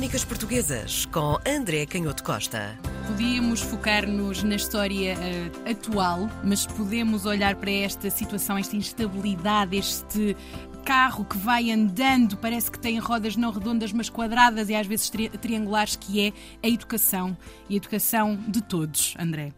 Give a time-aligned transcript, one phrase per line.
[0.00, 2.74] Crónicas Portuguesas com André Canhoto Costa.
[3.06, 10.34] Podíamos focar-nos na história uh, atual, mas podemos olhar para esta situação, esta instabilidade, este
[10.86, 15.10] carro que vai andando, parece que tem rodas não redondas, mas quadradas e às vezes
[15.10, 16.32] tri triangulares, que é
[16.66, 17.36] a educação.
[17.68, 19.52] E a educação de todos, André.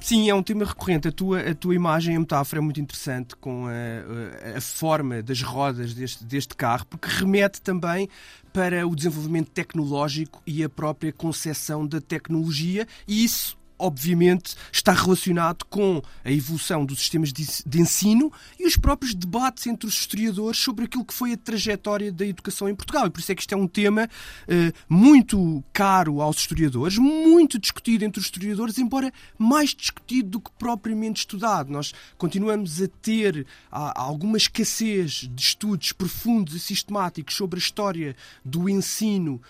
[0.00, 1.08] Sim, é um tema recorrente.
[1.08, 5.42] A tua, a tua imagem, a metáfora é muito interessante com a, a, forma das
[5.42, 8.08] rodas deste, deste carro, porque remete também
[8.52, 15.64] para o desenvolvimento tecnológico e a própria concepção da tecnologia, e isso obviamente, está relacionado
[15.66, 20.84] com a evolução dos sistemas de ensino e os próprios debates entre os historiadores sobre
[20.84, 23.06] aquilo que foi a trajetória da educação em Portugal.
[23.06, 27.58] E por isso é que isto é um tema uh, muito caro aos historiadores, muito
[27.58, 31.70] discutido entre os historiadores, embora mais discutido do que propriamente estudado.
[31.70, 38.16] Nós continuamos a ter a, alguma escassez de estudos profundos e sistemáticos sobre a história
[38.44, 39.40] do ensino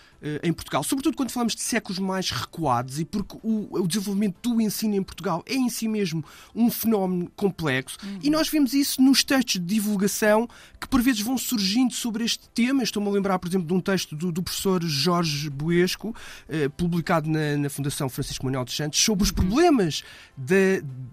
[0.43, 4.59] em Portugal, sobretudo quando falamos de séculos mais recuados e porque o, o desenvolvimento do
[4.59, 6.23] ensino em Portugal é em si mesmo
[6.55, 8.19] um fenómeno complexo uhum.
[8.23, 10.47] e nós vemos isso nos textos de divulgação
[10.79, 12.83] que por vezes vão surgindo sobre este tema.
[12.83, 16.15] Estou-me a lembrar, por exemplo, de um texto do, do professor Jorge Boesco,
[16.47, 19.35] eh, publicado na, na, Fundação Francisco Manuel dos Santos, sobre os uhum.
[19.35, 20.03] problemas
[20.35, 20.55] da,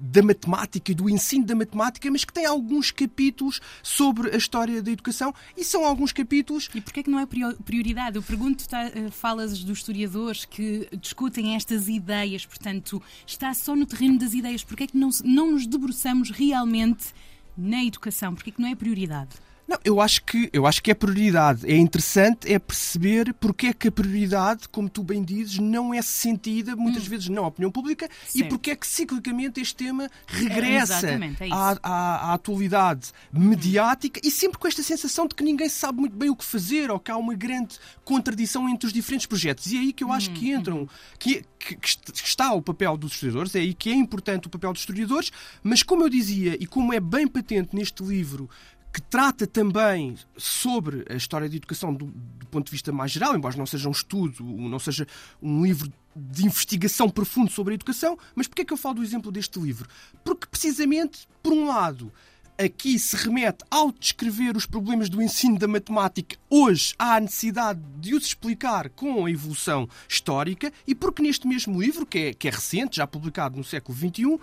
[0.01, 4.83] da matemática e do ensino da matemática, mas que tem alguns capítulos sobre a história
[4.83, 6.69] da educação e são alguns capítulos.
[6.75, 8.17] E porquê é que não é prioridade?
[8.17, 13.87] Eu pergunto, tá, eh, falas dos historiadores que discutem estas ideias, portanto, está só no
[13.87, 14.65] terreno das ideias?
[14.65, 17.13] Porquê é que não, não nos debruçamos realmente
[17.57, 18.35] na educação?
[18.35, 19.37] Porquê é que não é prioridade?
[19.67, 21.71] Não, eu acho que eu acho que é prioridade.
[21.71, 26.03] É interessante é perceber porque é que a prioridade, como tu bem dizes, não é
[26.03, 27.11] sentida muitas hum.
[27.11, 28.37] vezes na opinião pública certo.
[28.37, 34.21] e porque é que ciclicamente este tema regressa é, é à, à, à, atualidade mediática
[34.23, 34.29] hum.
[34.29, 37.01] e sempre com esta sensação de que ninguém sabe muito bem o que fazer ou
[37.01, 39.67] que há uma grande contradição entre os diferentes projetos.
[39.73, 40.35] E é aí que eu acho hum.
[40.35, 40.89] que entram, hum.
[41.19, 44.73] que, que, que está o papel dos historiadores, é aí que é importante o papel
[44.73, 45.31] dos historiadores,
[45.63, 48.49] mas como eu dizia e como é bem patente neste livro
[48.95, 53.35] que trata também sobre a história da educação do, do, ponto de vista mais geral,
[53.35, 55.05] embora não seja um estudo, não seja
[55.43, 59.03] um livro de investigação profundo sobre a educação, mas porquê é que eu falo do
[59.03, 59.89] exemplo deste livro?
[60.25, 62.13] Porque precisamente, por um lado,
[62.59, 67.81] aqui se remete ao descrever os problemas do ensino da matemática, hoje há a necessidade
[67.99, 72.49] de os explicar com a evolução histórica, e porque neste mesmo livro, que é, que
[72.49, 74.39] é recente, já publicado no século XXI,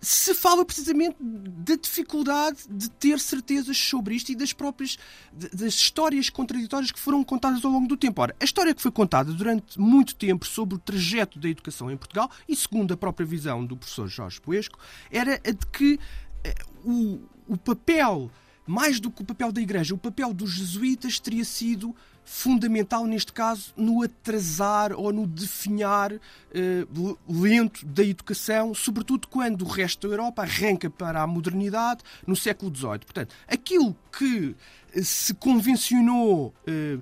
[0.00, 4.96] se fala precisamente da dificuldade de ter certezas sobre isto e das próprias
[5.30, 8.22] das histórias contraditórias que foram contadas ao longo do tempo.
[8.22, 11.96] Ora, a história que foi contada durante muito tempo sobre o trajeto da educação em
[11.98, 14.78] Portugal, e segundo a própria visão do professor Jorge Poesco,
[15.10, 16.00] era a de que
[16.44, 18.30] eh, o, o papel,
[18.64, 21.94] mais do que o papel da Igreja, o papel dos jesuítas teria sido
[22.24, 26.86] fundamental neste caso no atrasar ou no definhar eh,
[27.28, 32.72] lento da educação, sobretudo quando o resto da Europa arranca para a modernidade no século
[32.72, 33.00] XVIII.
[33.00, 34.54] Portanto, aquilo que
[35.02, 36.98] se convencionou eh,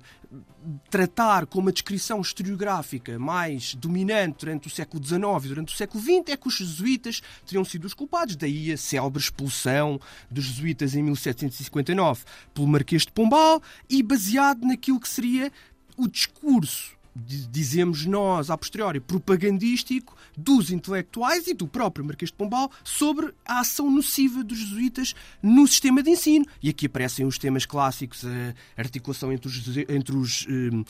[0.90, 6.02] tratar com uma descrição historiográfica mais dominante durante o século XIX e durante o século
[6.02, 8.36] XX é que os jesuítas teriam sido os culpados.
[8.36, 10.00] Daí a célebre expulsão
[10.30, 15.50] dos jesuítas em 1759 pelo Marquês de Pombal e baseado naquilo que seria
[15.96, 22.70] o discurso dizemos nós, a posteriori, propagandístico dos intelectuais e do próprio Marquês de Pombal
[22.84, 26.46] sobre a ação nociva dos jesuítas no sistema de ensino.
[26.62, 30.84] E aqui aparecem os temas clássicos, a articulação entre os, entre os um,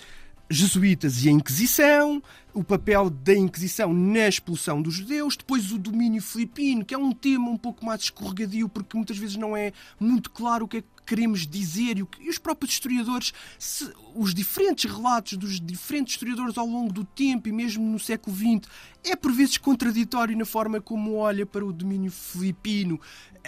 [0.50, 2.22] jesuítas e a Inquisição,
[2.54, 7.12] o papel da Inquisição na expulsão dos judeus, depois o domínio filipino, que é um
[7.12, 10.80] tema um pouco mais escorregadio, porque muitas vezes não é muito claro o que é
[10.80, 16.14] que queremos dizer e, que, e os próprios historiadores, se, os diferentes relatos dos diferentes
[16.14, 18.68] historiadores ao longo do tempo e mesmo no século XX,
[19.04, 23.00] é por vezes contraditório na forma como olha para o domínio filipino,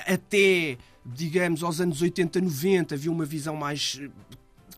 [0.06, 4.00] até digamos, aos anos 80, 90, havia uma visão mais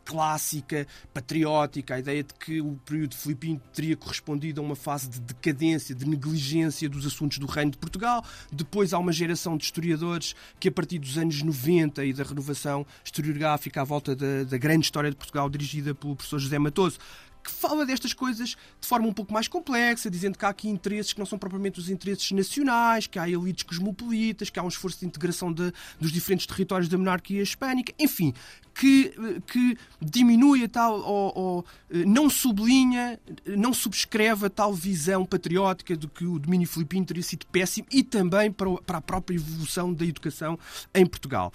[0.05, 5.21] clássica, patriótica, a ideia de que o período filipino teria correspondido a uma fase de
[5.21, 8.25] decadência, de negligência dos assuntos do Reino de Portugal.
[8.51, 12.87] Depois há uma geração de historiadores que, a partir dos anos 90 e da renovação
[13.05, 16.99] historiográfica à volta da, da grande história de Portugal, dirigida pelo professor José Matoso,
[17.43, 18.51] que fala destas coisas
[18.81, 21.79] de forma um pouco mais complexa, dizendo que há aqui interesses que não são propriamente
[21.79, 26.13] os interesses nacionais, que há elites cosmopolitas, que há um esforço de integração de, dos
[26.13, 28.33] diferentes territórios da monarquia hispânica, enfim,
[28.75, 29.13] que,
[29.47, 31.67] que diminui a tal, ou, ou,
[32.07, 37.47] não sublinha, não subscreve a tal visão patriótica de que o domínio filipino teria sido
[37.47, 40.59] péssimo e também para, para a própria evolução da educação
[40.95, 41.53] em Portugal.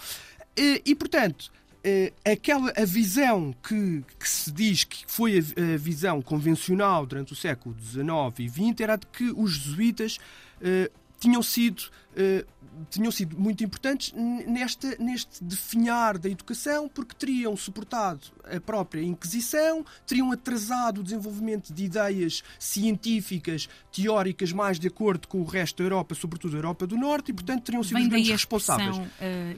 [0.56, 1.52] E, e portanto,
[2.26, 7.36] aquela a visão que, que, se diz que foi a, a, visão convencional durante o
[7.36, 8.06] século XIX
[8.40, 10.18] e XX era de que os jesuítas
[10.62, 11.84] uh, tinham sido
[12.90, 14.14] tinham sido muito importantes
[14.48, 21.74] nesta, neste definhar da educação, porque teriam suportado a própria Inquisição, teriam atrasado o desenvolvimento
[21.74, 26.88] de ideias científicas, teóricas, mais de acordo com o resto da Europa, sobretudo a Europa
[26.88, 28.98] do Norte, e, portanto, teriam sido os grandes responsáveis.
[28.98, 29.02] Uh,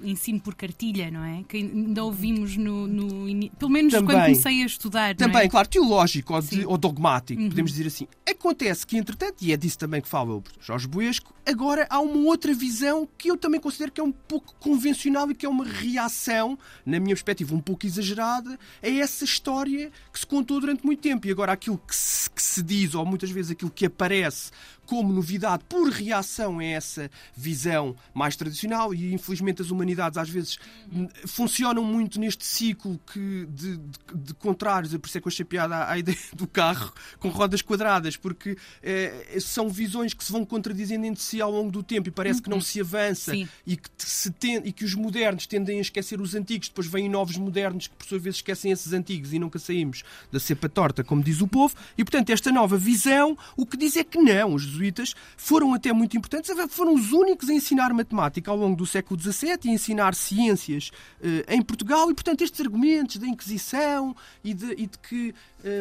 [0.03, 1.43] ensino por cartilha, não é?
[1.47, 2.87] Que ainda ouvimos no.
[2.87, 5.15] no pelo menos também, quando comecei a estudar.
[5.15, 5.49] Também, é?
[5.49, 7.49] claro, teológico ou, de, ou dogmático, uhum.
[7.49, 8.07] podemos dizer assim.
[8.27, 12.27] Acontece que, entretanto, e é disso também que fala o Jorge Boesco, agora há uma
[12.27, 15.65] outra visão que eu também considero que é um pouco convencional e que é uma
[15.65, 21.01] reação, na minha perspectiva, um pouco exagerada, a essa história que se contou durante muito
[21.01, 21.27] tempo.
[21.27, 24.51] E agora aquilo que se, que se diz, ou muitas vezes aquilo que aparece
[24.89, 30.57] como novidade por reação a essa visão mais tradicional e infelizmente as humanidades às vezes
[31.27, 35.45] funcionam muito neste ciclo que de, de, de contrários, por isso é que eu achei
[35.45, 40.43] piada à, ideia do carro com rodas quadradas, porque eh, são visões que se vão
[40.43, 43.35] contradizendo entre si ao longo do tempo e parece que não se avança
[43.67, 47.07] e que, se tem, e que os modernos tendem a esquecer os antigos, depois vêm
[47.07, 51.03] novos modernos que por sua vez esquecem esses antigos e nunca saímos da cepa torta,
[51.03, 54.55] como diz o povo, e portanto esta nova visão o que diz é que não,
[54.55, 58.85] os jesuítas foram até muito importantes, foram os únicos a ensinar matemática ao longo do
[58.85, 64.15] século XVII e a ensinar ciências uh, em Portugal, e portanto estes argumentos da Inquisição
[64.43, 65.35] e de, e de que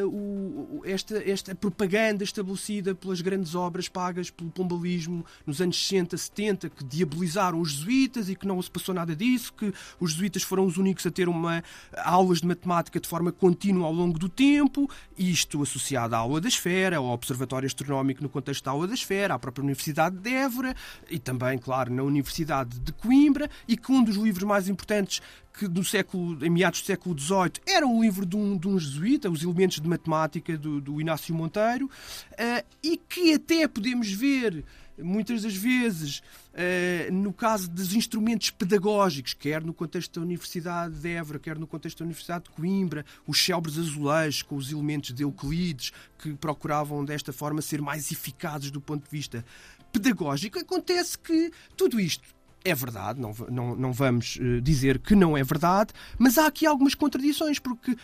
[0.04, 6.70] o, esta, esta propaganda estabelecida pelas grandes obras pagas pelo pombalismo nos anos 60, 70,
[6.70, 10.66] que diabolizaram os jesuítas e que não se passou nada disso, que os jesuítas foram
[10.66, 11.62] os únicos a ter uma,
[11.96, 16.48] aulas de matemática de forma contínua ao longo do tempo, isto associado à aula da
[16.48, 20.75] esfera, ao observatório astronómico no contexto da aula da esfera, à própria Universidade de Évora
[21.08, 25.20] e também, claro, na Universidade de Coimbra, e que um dos livros mais importantes
[25.58, 28.78] que do século, em meados do século XVIII era um livro de um, de um
[28.78, 34.64] jesuíta, Os Elementos de Matemática, do, do Inácio Monteiro, uh, e que até podemos ver
[34.98, 41.08] muitas das vezes, uh, no caso dos instrumentos pedagógicos, quer no contexto da Universidade de
[41.08, 45.22] Évora, quer no contexto da Universidade de Coimbra, os célebres azulejos com os elementos de
[45.22, 49.44] Euclides, que procuravam desta forma ser mais eficazes do ponto de vista
[49.92, 52.38] pedagógico, acontece que tudo isto
[52.68, 56.66] é verdade, não, não, não vamos eh, dizer que não é verdade, mas há aqui
[56.66, 57.96] algumas contradições, porque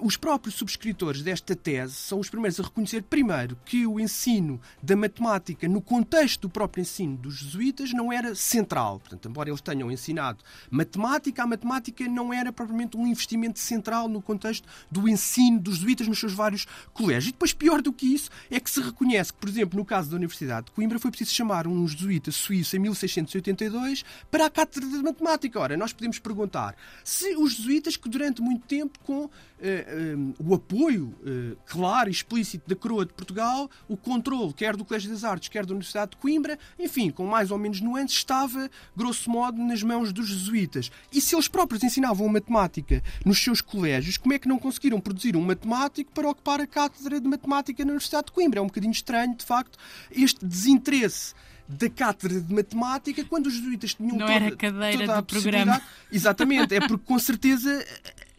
[0.00, 4.94] os próprios subscritores desta tese são os primeiros a reconhecer, primeiro, que o ensino da
[4.94, 9.00] matemática no contexto do próprio ensino dos jesuítas não era central.
[9.00, 14.20] Portanto, embora eles tenham ensinado matemática, a matemática não era propriamente um investimento central no
[14.20, 17.28] contexto do ensino dos jesuítas nos seus vários colégios.
[17.28, 20.10] E depois, pior do que isso, é que se reconhece que, por exemplo, no caso
[20.10, 24.88] da Universidade de Coimbra, foi preciso chamar um jesuíta suíço em 1682 para a cátedra
[24.88, 25.58] de matemática.
[25.58, 30.54] Ora, nós podemos perguntar se os jesuítas, que durante muito tempo, com uh, uh, o
[30.54, 35.24] apoio uh, claro e explícito da coroa de Portugal, o controle, quer do Colégio das
[35.24, 39.62] Artes, quer da Universidade de Coimbra, enfim, com mais ou menos nuances, estava, grosso modo,
[39.62, 40.90] nas mãos dos jesuítas.
[41.12, 45.36] E se eles próprios ensinavam matemática nos seus colégios, como é que não conseguiram produzir
[45.36, 48.60] um matemático para ocupar a cátedra de matemática na Universidade de Coimbra?
[48.60, 49.78] É um bocadinho estranho, de facto,
[50.10, 51.34] este desinteresse
[51.78, 55.26] da cátedra de matemática quando os jesuítas tinham Não toda, era cadeira toda a do
[55.26, 55.82] programa.
[56.10, 57.84] Exatamente, é porque com certeza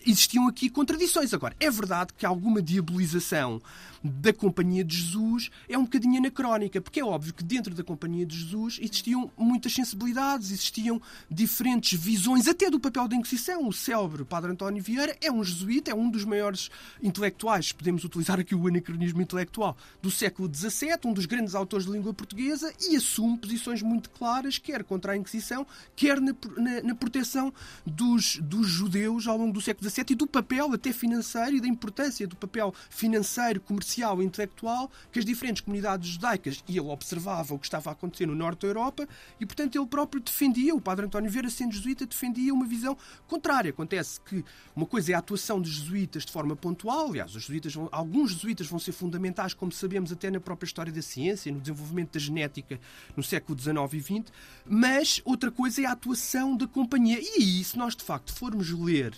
[0.05, 1.33] existiam aqui contradições.
[1.33, 3.61] Agora, é verdade que alguma diabolização
[4.03, 8.25] da Companhia de Jesus é um bocadinho anacrónica, porque é óbvio que dentro da Companhia
[8.25, 13.67] de Jesus existiam muitas sensibilidades, existiam diferentes visões, até do papel da Inquisição.
[13.67, 16.69] O célebre Padre António Vieira é um jesuíta, é um dos maiores
[17.01, 21.91] intelectuais, podemos utilizar aqui o anacronismo intelectual, do século XVII, um dos grandes autores de
[21.91, 25.65] língua portuguesa, e assume posições muito claras, quer contra a Inquisição,
[25.95, 27.53] quer na, na, na proteção
[27.85, 31.67] dos, dos judeus ao longo do século XVII e do papel até financeiro e da
[31.67, 36.87] importância do papel financeiro, comercial social e intelectual que as diferentes comunidades judaicas, e ele
[36.87, 39.07] observava o que estava a acontecer no norte da Europa,
[39.39, 43.71] e portanto ele próprio defendia, o padre António Vieira, sendo jesuíta, defendia uma visão contrária.
[43.71, 44.43] Acontece que
[44.75, 48.31] uma coisa é a atuação dos jesuítas de forma pontual, aliás, os jesuítas vão, alguns
[48.31, 52.19] jesuítas vão ser fundamentais, como sabemos, até na própria história da ciência, no desenvolvimento da
[52.19, 52.79] genética
[53.15, 54.33] no século XIX e XX,
[54.65, 57.19] mas outra coisa é a atuação da companhia.
[57.19, 59.13] E aí, se nós de facto formos ler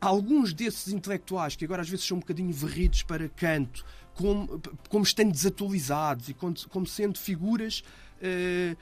[0.00, 3.84] alguns desses intelectuais que agora às vezes são um bocadinho varridos para canto,
[4.14, 7.82] como, como estando desatualizados e como, como sendo figuras
[8.20, 8.76] uh,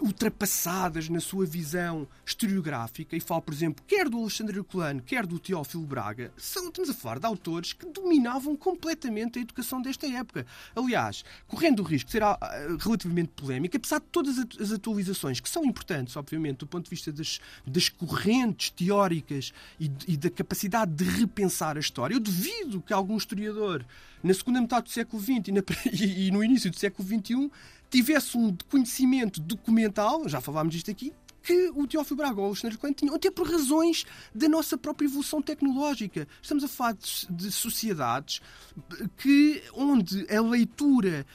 [0.00, 5.38] ultrapassadas na sua visão historiográfica, e falo, por exemplo, quer do Alexandre Herculano, quer do
[5.38, 10.46] Teófilo Braga, são, estamos a falar de autores que dominavam completamente a educação desta época.
[10.76, 12.38] Aliás, correndo o risco de ser ah,
[12.78, 17.10] relativamente polémico, apesar de todas as atualizações, que são importantes, obviamente, do ponto de vista
[17.12, 22.92] das, das correntes teóricas e, e da capacidade de repensar a história, eu duvido que
[22.92, 23.84] algum historiador,
[24.22, 25.62] na segunda metade do século XX e, na,
[25.92, 27.50] e, e no início do século XXI,
[27.94, 31.12] tivesse um conhecimento documental, já falámos disto aqui,
[31.44, 35.06] que o Teófilo Braga ou o Alexandre Coelho tinham, até por razões da nossa própria
[35.06, 36.26] evolução tecnológica.
[36.40, 36.96] Estamos a falar
[37.28, 38.40] de, sociedades
[39.18, 41.26] que, onde a leitura,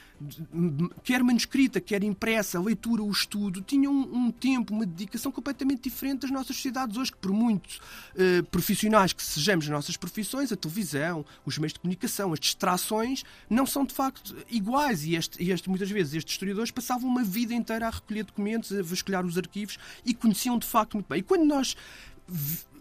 [1.04, 5.82] quer manuscrita, quer impressa, a leitura, o estudo, tinham um, um tempo, uma dedicação completamente
[5.82, 10.50] diferente das nossas sociedades hoje, que por muito uh, profissionais que sejamos nas nossas profissões,
[10.50, 15.04] a televisão, os meios de comunicação, as distrações, não são de facto iguais.
[15.04, 18.82] E, este, este, muitas vezes estes historiadores passavam uma vida inteira a recolher documentos, a
[18.82, 21.18] vasculhar os arquivos e conheciam de facto muito bem.
[21.20, 21.76] E quando nós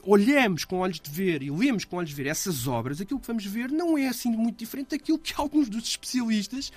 [0.04, 3.28] olhamos com olhos de ver e lemos com olhos de ver essas obras, aquilo que
[3.28, 6.72] vamos ver não é assim muito diferente daquilo que alguns dos especialistas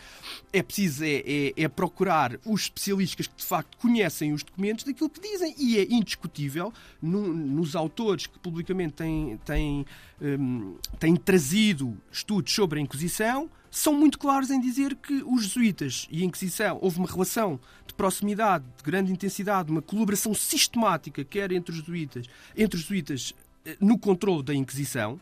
[0.53, 5.09] é preciso é, é, é, procurar os especialistas que de facto conhecem os documentos daquilo
[5.09, 9.87] que dizem e é indiscutível no, nos autores que publicamente têm, têm,
[10.21, 16.07] um, têm trazido estudos sobre a Inquisição são muito claros em dizer que os jesuítas
[16.11, 21.51] e a Inquisição houve uma relação de proximidade, de grande intensidade, uma colaboração sistemática, quer
[21.51, 25.19] entre os jesuítas, entre os jesuítas eh, no controle da Inquisição,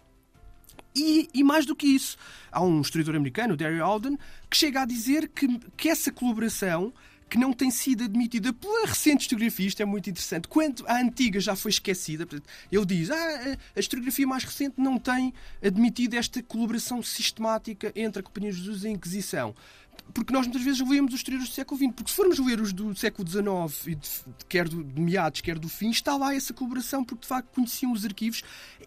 [0.95, 2.17] e, e, mais do que isso,
[2.51, 4.19] há um historiador americano, Derry Alden,
[4.51, 6.93] que chega a dizer que, que essa colaboração
[7.31, 11.39] que não tem sido admitida pela recente historiografia, isto é muito interessante, quando a antiga
[11.39, 12.27] já foi esquecida,
[12.71, 15.33] ele diz ah, a historiografia mais recente não tem
[15.63, 19.55] admitido esta colaboração sistemática entre a Companhia de Jesus e a Inquisição
[20.13, 22.73] porque nós muitas vezes lemos os historiadores do século XX, porque se formos ler os
[22.73, 24.09] do século XIX, e de,
[24.49, 27.93] quer do, de meados, quer do fim, está lá essa colaboração, porque de facto conheciam
[27.93, 28.43] os arquivos,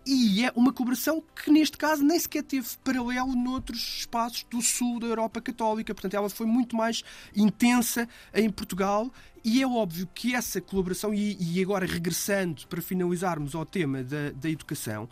[0.05, 4.99] e é uma colaboração que neste caso nem sequer teve paralelo noutros espaços do sul
[4.99, 7.03] da Europa Católica, portanto ela foi muito mais
[7.35, 9.11] intensa em Portugal,
[9.43, 14.31] e é óbvio que essa colaboração, e, e agora regressando para finalizarmos ao tema da,
[14.31, 15.09] da educação,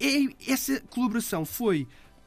[0.00, 1.86] é, essa colaboração foi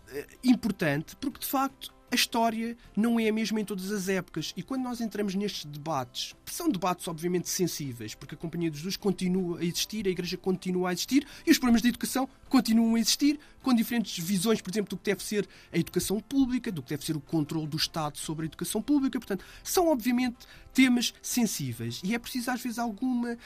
[0.09, 4.53] eh, importante porque de facto a história não é a mesma em todas as épocas.
[4.55, 8.77] E quando nós entramos nestes debates, que são debates obviamente sensíveis, porque a Companhia de
[8.77, 12.95] Jesus continua a existir, a Igreja continua a existir e os problemas de educação continuam
[12.95, 16.81] a existir, com diferentes visões, por exemplo, do que deve ser a educação pública, do
[16.81, 19.19] que deve ser o controle do Estado sobre a educação pública.
[19.19, 20.37] Portanto, são obviamente
[20.73, 23.37] temas sensíveis e é preciso às vezes alguma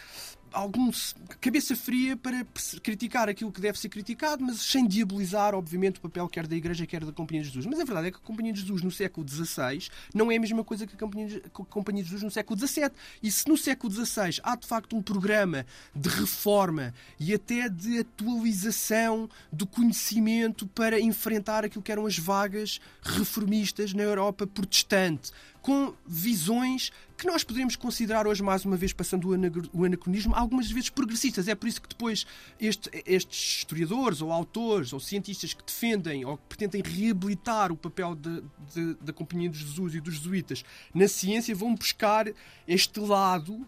[0.51, 0.91] algum
[1.39, 2.45] cabeça fria para
[2.83, 6.85] criticar aquilo que deve ser criticado, mas sem diabolizar, obviamente, o papel quer da Igreja,
[6.85, 7.65] quer da Companhia de Jesus.
[7.65, 10.39] Mas a verdade é que a Companhia de Jesus no século XVI não é a
[10.39, 12.91] mesma coisa que a Companhia de, Jesus no século XVII.
[13.23, 15.65] E se no século XVI há de facto um programa
[15.95, 22.79] de reforma e até de atualização do conhecimento para enfrentar aquilo que eram as vagas
[23.01, 25.31] reformistas na Europa protestante,
[25.61, 29.29] com visões que nós poderíamos considerar hoje, mais uma vez, passando
[29.73, 31.47] o anacronismo, algumas vezes progressistas.
[31.47, 32.25] É por isso que depois
[32.59, 38.15] este, estes historiadores ou autores ou cientistas que defendem ou que pretendem reabilitar o papel
[38.15, 40.63] de, de, da Companhia de Jesus e dos jesuítas
[40.93, 42.27] na ciência vão buscar
[42.67, 43.65] este lado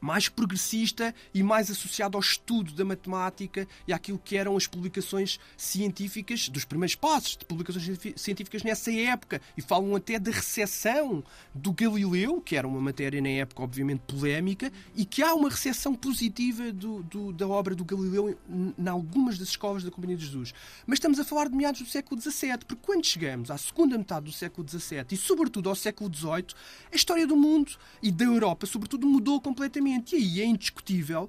[0.00, 5.38] mais progressista e mais associado ao estudo da matemática e àquilo que eram as publicações
[5.56, 9.40] científicas, dos primeiros passos de publicações científicas nessa época.
[9.56, 11.22] E falam até da recessão
[11.54, 15.94] do Galileu, que era uma matéria na época, obviamente, polémica, e que há uma recessão
[15.94, 20.52] positiva do, do, da obra do Galileu em algumas das escolas da Companhia de Jesus.
[20.86, 24.26] Mas estamos a falar de meados do século XVII, porque quando chegamos à segunda metade
[24.26, 26.46] do século XVII e, sobretudo, ao século XVIII,
[26.92, 31.28] a história do mundo e da Europa, sobretudo, mudou completamente e aí é indiscutível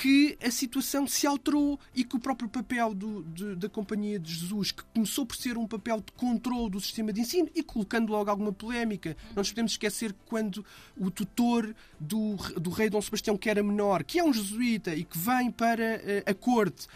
[0.00, 4.32] que a situação se alterou e que o próprio papel do, de, da Companhia de
[4.32, 8.10] Jesus, que começou por ser um papel de controle do sistema de ensino e colocando
[8.10, 10.64] logo alguma polémica, não nos podemos esquecer que quando
[10.96, 15.04] o tutor do, do rei Dom Sebastião, que era menor, que é um jesuíta e
[15.04, 16.86] que vem para eh, a corte,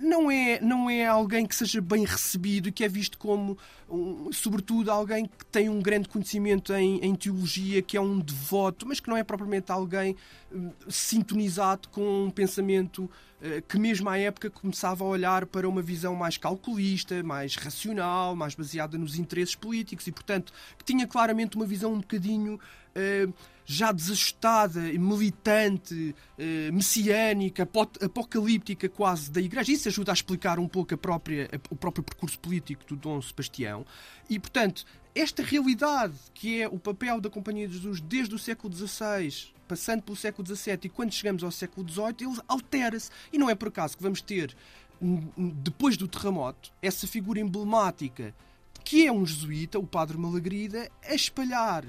[0.00, 3.58] não é, não é alguém que seja bem recebido e que é visto como,
[3.88, 8.86] um, sobretudo, alguém que tem um grande conhecimento em, em, teologia, que é um devoto,
[8.86, 10.16] mas que não é propriamente alguém
[10.50, 13.10] um, sintonizado com um pensamento
[13.68, 18.54] que, mesmo à época, começava a olhar para uma visão mais calculista, mais racional, mais
[18.54, 23.34] baseada nos interesses políticos e, portanto, que tinha claramente uma visão um bocadinho uh,
[23.64, 27.68] já desajustada, militante, uh, messiânica,
[28.00, 29.72] apocalíptica quase da Igreja.
[29.72, 33.84] Isso ajuda a explicar um pouco própria, o próprio percurso político do Dom Sebastião.
[34.28, 34.84] E, portanto,
[35.14, 40.02] esta realidade que é o papel da Companhia de Jesus desde o século XVI, passando
[40.02, 43.10] pelo século XVII e quando chegamos ao século XVIII, ele altera-se.
[43.32, 44.54] E não é por acaso que vamos ter,
[45.64, 48.34] depois do terremoto, essa figura emblemática
[48.84, 51.86] que é um jesuíta, o padre Malagrida, a espalhar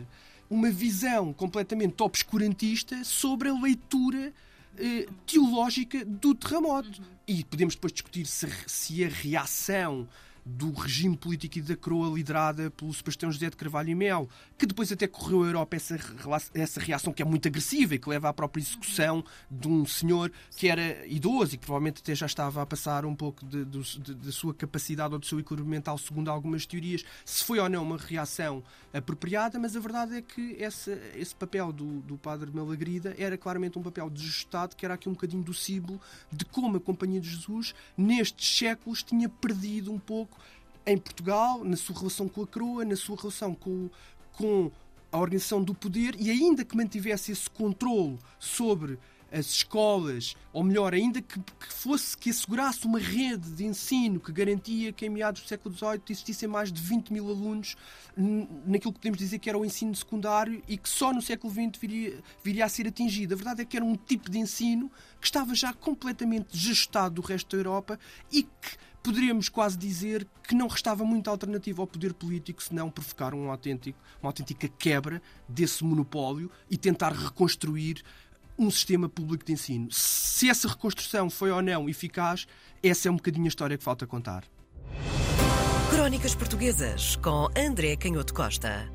[0.50, 4.32] uma visão completamente obscurantista sobre a leitura
[4.78, 7.02] eh, teológica do terremoto.
[7.02, 7.06] Uhum.
[7.28, 10.08] E podemos depois discutir se, se a reação
[10.46, 14.66] do regime político e da coroa liderada pelo Sebastião José de Carvalho e Mel, que
[14.66, 15.98] depois até correu à Europa essa,
[16.54, 20.32] essa reação que é muito agressiva e que leva à própria execução de um senhor
[20.56, 24.54] que era idoso e que provavelmente até já estava a passar um pouco da sua
[24.54, 28.64] capacidade ou do seu equilíbrio mental, segundo algumas teorias, se foi ou não uma reação
[28.94, 33.80] apropriada, mas a verdade é que esse, esse papel do, do padre Malagrida era claramente
[33.80, 36.00] um papel desajustado, que era aqui um bocadinho do símbolo
[36.32, 40.33] de como a Companhia de Jesus, nestes séculos, tinha perdido um pouco
[40.86, 43.90] em Portugal, na sua relação com a coroa, na sua relação com,
[44.34, 44.72] com
[45.12, 48.98] a organização do poder e ainda que mantivesse esse controle sobre
[49.34, 54.32] as escolas, ou melhor, ainda que, que, fosse que assegurasse uma rede de ensino que
[54.32, 57.76] garantia que em meados do século XVIII existissem mais de 20 mil alunos
[58.16, 61.82] naquilo que podemos dizer que era o ensino secundário e que só no século XX
[61.82, 63.34] viria, viria a ser atingido.
[63.34, 67.22] A verdade é que era um tipo de ensino que estava já completamente desajustado do
[67.24, 68.00] resto da Europa
[68.32, 73.34] e que poderíamos quase dizer que não restava muita alternativa ao poder político senão provocar
[73.34, 78.02] um autêntico, uma autêntica quebra desse monopólio e tentar reconstruir
[78.58, 79.92] um sistema público de ensino.
[79.92, 82.48] Se essa reconstrução foi ou não eficaz,
[82.82, 84.46] essa é um bocadinho a história que falta contar.
[85.90, 88.90] Crónicas Portuguesas com André Canhoto Costa.